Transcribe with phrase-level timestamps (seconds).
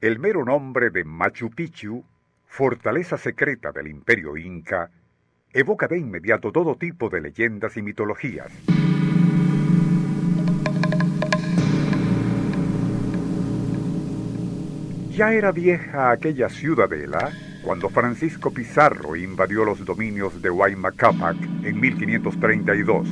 [0.00, 2.02] El mero nombre de Machu Picchu,
[2.46, 4.88] fortaleza secreta del imperio inca,
[5.52, 8.50] evoca de inmediato todo tipo de leyendas y mitologías.
[15.10, 17.30] Ya era vieja aquella ciudadela
[17.62, 23.06] cuando Francisco Pizarro invadió los dominios de Huayna Cápac en 1532.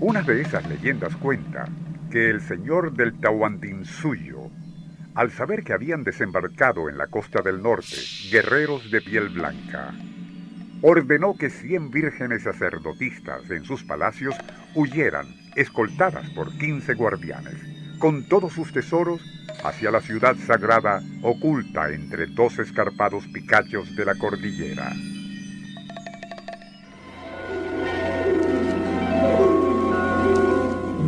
[0.00, 1.68] Una de esas leyendas cuenta
[2.10, 4.45] que el señor del Tahuantinsuyo,
[5.16, 7.96] al saber que habían desembarcado en la costa del norte
[8.30, 9.94] guerreros de piel blanca,
[10.82, 14.34] ordenó que cien vírgenes sacerdotistas en sus palacios
[14.74, 17.56] huyeran, escoltadas por quince guardianes,
[17.98, 19.22] con todos sus tesoros,
[19.64, 24.92] hacia la ciudad sagrada oculta entre dos escarpados picachos de la cordillera.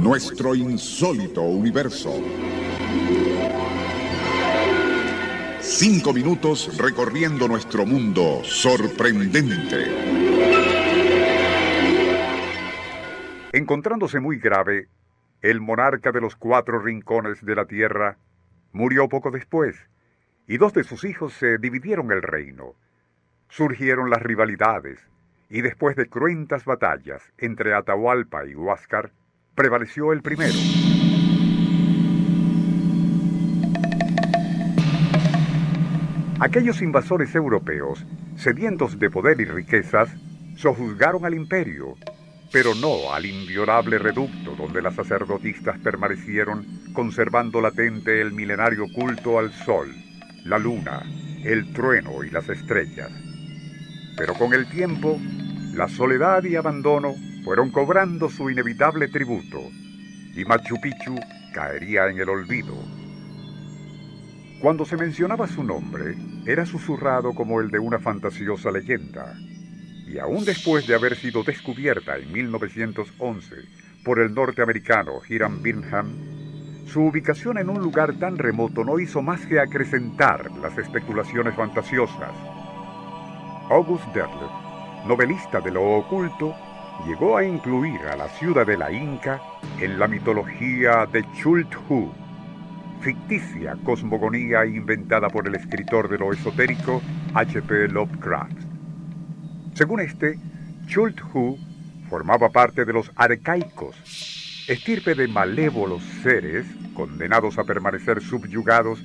[0.00, 2.14] Nuestro insólito universo.
[5.80, 9.86] Cinco minutos recorriendo nuestro mundo sorprendente.
[13.52, 14.88] Encontrándose muy grave,
[15.40, 18.18] el monarca de los cuatro rincones de la tierra
[18.72, 19.76] murió poco después,
[20.48, 22.74] y dos de sus hijos se dividieron el reino.
[23.48, 24.98] Surgieron las rivalidades,
[25.48, 29.12] y después de cruentas batallas entre Atahualpa y Huáscar,
[29.54, 30.58] prevaleció el primero.
[36.40, 40.08] Aquellos invasores europeos, sedientos de poder y riquezas,
[40.54, 41.96] sojuzgaron al imperio,
[42.52, 49.52] pero no al inviolable reducto donde las sacerdotistas permanecieron conservando latente el milenario culto al
[49.52, 49.92] sol,
[50.44, 51.02] la luna,
[51.42, 53.10] el trueno y las estrellas.
[54.16, 55.18] Pero con el tiempo,
[55.74, 57.14] la soledad y abandono
[57.44, 59.58] fueron cobrando su inevitable tributo,
[60.36, 61.16] y Machu Picchu
[61.52, 62.76] caería en el olvido.
[64.60, 66.16] Cuando se mencionaba su nombre,
[66.46, 69.34] era susurrado como el de una fantasiosa leyenda,
[70.06, 73.56] y aún después de haber sido descubierta en 1911
[74.04, 76.08] por el norteamericano Hiram Bingham,
[76.86, 82.32] su ubicación en un lugar tan remoto no hizo más que acrecentar las especulaciones fantasiosas.
[83.68, 86.54] August Derleth, novelista de lo oculto,
[87.06, 89.40] llegó a incluir a la ciudad de la Inca
[89.78, 92.10] en la mitología de Chulthu,
[93.00, 97.02] ficticia cosmogonía inventada por el escritor de lo esotérico
[97.34, 97.88] H.P.
[97.88, 98.58] Lovecraft.
[99.74, 100.38] Según este,
[100.86, 101.58] Chulthu
[102.08, 103.96] formaba parte de los arcaicos,
[104.68, 109.04] estirpe de malévolos seres condenados a permanecer subyugados,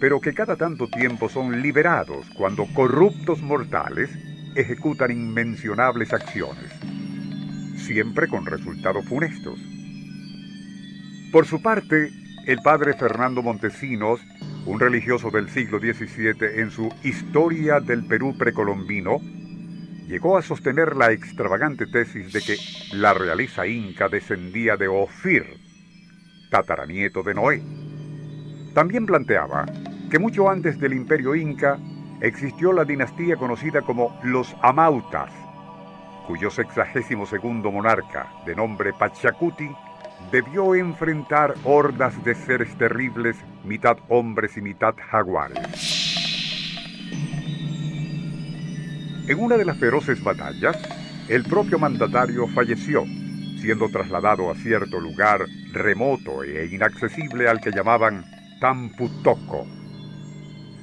[0.00, 4.10] pero que cada tanto tiempo son liberados cuando corruptos mortales
[4.54, 6.72] ejecutan inmencionables acciones
[7.86, 9.58] siempre con resultados funestos.
[11.30, 12.10] Por su parte,
[12.46, 14.20] el padre Fernando Montesinos,
[14.66, 19.18] un religioso del siglo XVII, en su Historia del Perú precolombino,
[20.06, 22.56] llegó a sostener la extravagante tesis de que
[22.96, 25.44] la realeza inca descendía de Ofir,
[26.48, 27.62] tataranieto de Noé.
[28.74, 29.66] También planteaba
[30.08, 31.78] que mucho antes del imperio inca
[32.20, 35.32] existió la dinastía conocida como los Amautas,
[36.28, 39.68] cuyo sexagésimo segundo monarca, de nombre Pachacuti,
[40.30, 45.58] debió enfrentar hordas de seres terribles, mitad hombres y mitad jaguares.
[49.28, 50.76] En una de las feroces batallas,
[51.28, 53.04] el propio mandatario falleció,
[53.60, 58.24] siendo trasladado a cierto lugar remoto e inaccesible al que llamaban
[58.60, 59.66] Tamputoco,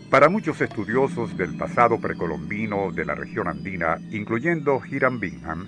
[0.09, 5.67] para muchos estudiosos del pasado precolombino de la región andina, incluyendo Hiram Bingham,